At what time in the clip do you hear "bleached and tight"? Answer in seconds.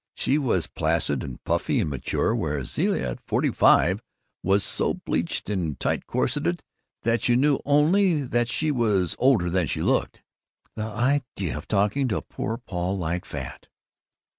4.95-6.07